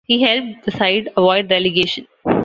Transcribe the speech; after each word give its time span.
He 0.07 0.19
helped 0.23 0.65
the 0.65 0.71
side 0.71 1.09
avoid 1.15 1.51
relegation. 1.51 2.07